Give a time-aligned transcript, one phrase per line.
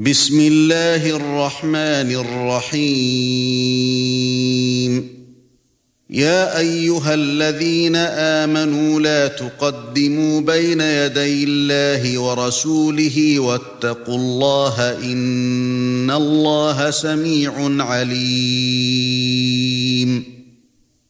[0.00, 2.08] بسم الله الرحمن
[2.72, 3.20] الرحيم.
[6.10, 17.52] يا أيها الذين آمنوا لا تقدموا بين يدي الله ورسوله واتقوا الله إن الله سميع
[17.84, 18.80] عليم.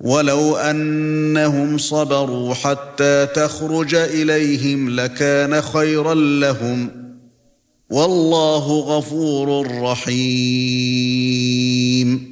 [0.00, 6.90] ولو أنهم صبروا حتى تخرج إليهم لكان خيرا لهم.
[7.90, 12.31] والله غفور رحيم.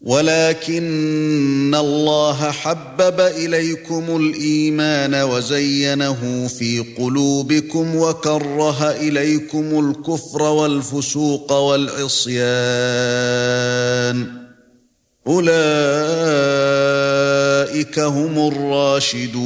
[0.00, 12.38] ولكن الله حبب إليكم الإيمان وزينه في قلوبكم وكره إليكم الكفر والفسوق والعصيان.
[15.26, 15.48] أولئك
[17.98, 19.38] هم الراشدون.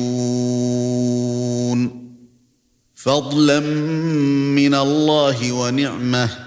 [2.94, 6.41] فضلا من الله ونعمة.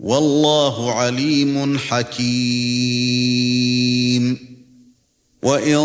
[0.00, 3.34] والله عليم حكيم.
[5.42, 5.78] وإن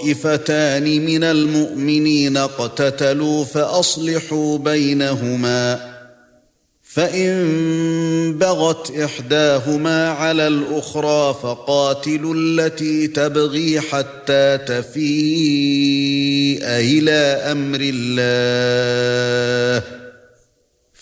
[0.00, 5.90] طائفتان من المؤمنين اقتتلوا فأصلحوا بينهما
[6.82, 15.00] فإن بغت إحداهما على الأخرى فقاتلوا التي تبغي حتى تفيء
[16.64, 17.12] إلى
[17.52, 18.60] أمر الله.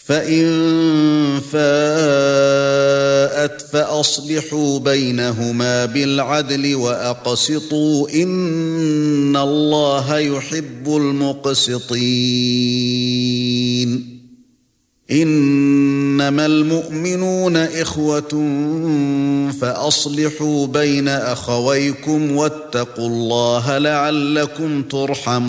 [0.08, 0.44] فَإِن
[1.52, 1.62] فَاءَتْ
[3.72, 12.08] فَأَصْلِحُوا بَيْنَهُمَا بِالْعَدْلِ وَأَقْسِطُوا إِنَّ اللَّهَ يُحِبُّ الْمُقْسِطِينَ
[15.10, 18.32] إِنَّمَا الْمُؤْمِنُونَ إِخْوَةٌ
[19.60, 25.48] فَأَصْلِحُوا بَيْنَ أَخَوَيْكُمْ وَاتَّقُوا اللَّهَ لَعَلَّكُمْ تُرْحَمُونَ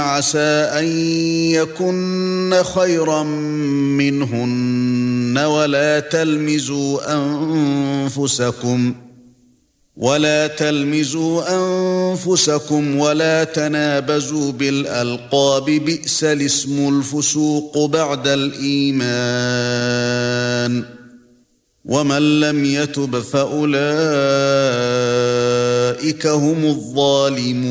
[0.00, 0.86] عسى أن
[1.52, 3.22] يكن خيرا
[3.96, 8.94] منهن ولا تلمزوا أنفسكم
[9.96, 19.60] ولا تلمزوا أنفسكم ولا تنابزوا بالألقاب بئس الاسم الفسوق بعد الإيمان
[21.84, 23.86] ومن لم يتب فأولئك
[26.26, 27.70] هم الظالمون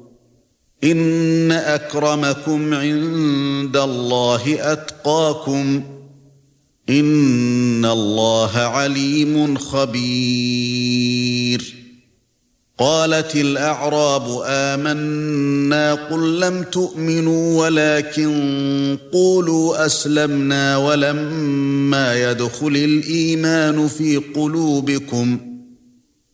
[0.83, 5.83] إن أكرمكم عند الله أتقاكم
[6.89, 11.21] إن الله عليم خبير.
[12.81, 25.50] قالت الأعراب آمنا قل لم تؤمنوا ولكن قولوا أسلمنا ولما يدخل الإيمان في قلوبكم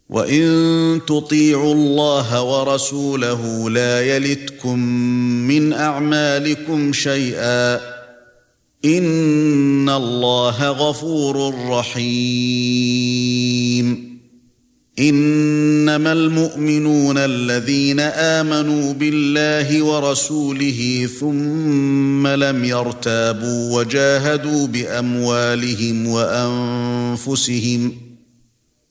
[0.09, 4.79] وان تطيعوا الله ورسوله لا يلتكم
[5.47, 7.75] من اعمالكم شيئا
[8.85, 13.07] ان الله غفور رحيم
[14.99, 28.06] انما المؤمنون الذين امنوا بالله ورسوله ثم لم يرتابوا وجاهدوا باموالهم وانفسهم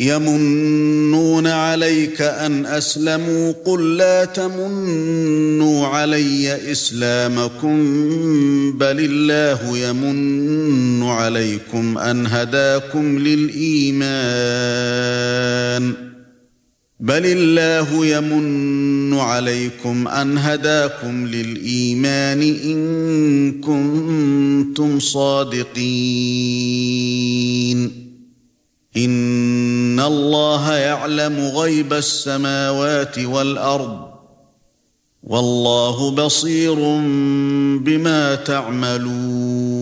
[0.00, 7.78] يمنون عليك أن أسلموا قل لا تمنوا علي إسلامكم
[8.78, 14.48] بل الله يمن عليكم أن هداكم للإيمان
[17.00, 26.48] بل الله يمن عليكم أن هداكم للإيمان إن كنتم صادقين
[30.08, 34.08] الله يعلم غيب السماوات والأرض
[35.22, 36.74] والله بصير
[37.84, 39.77] بما تعملون